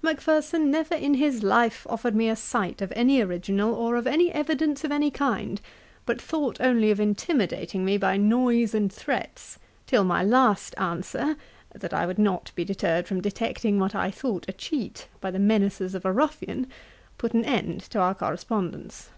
[0.00, 4.32] Macpherson never in his life offered me a sight of any original or of any
[4.32, 5.60] evidence of any kind;
[6.06, 11.36] but thought only of intimidating me by noise and threats, till my last answer,
[11.74, 15.38] that I would not be deterred from detecting what I thought a cheat, by the
[15.38, 16.66] menaces of a ruffian
[17.18, 19.10] put an end to our correspondence.